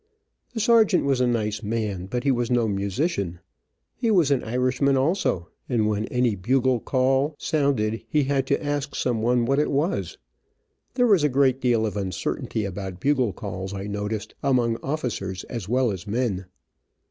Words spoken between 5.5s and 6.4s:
and when any